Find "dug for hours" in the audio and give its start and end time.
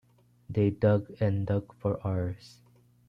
1.45-2.63